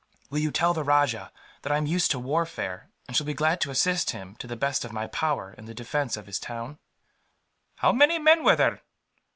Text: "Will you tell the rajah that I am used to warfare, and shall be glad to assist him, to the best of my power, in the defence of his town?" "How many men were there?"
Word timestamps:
"Will 0.31 0.39
you 0.39 0.49
tell 0.49 0.73
the 0.73 0.83
rajah 0.83 1.31
that 1.61 1.71
I 1.71 1.77
am 1.77 1.85
used 1.85 2.09
to 2.09 2.17
warfare, 2.17 2.89
and 3.07 3.15
shall 3.15 3.27
be 3.27 3.35
glad 3.35 3.61
to 3.61 3.69
assist 3.69 4.09
him, 4.09 4.35
to 4.37 4.47
the 4.47 4.55
best 4.55 4.83
of 4.83 4.91
my 4.91 5.05
power, 5.05 5.53
in 5.55 5.65
the 5.65 5.75
defence 5.75 6.17
of 6.17 6.25
his 6.25 6.39
town?" 6.39 6.79
"How 7.75 7.91
many 7.91 8.17
men 8.17 8.43
were 8.43 8.55
there?" 8.55 8.81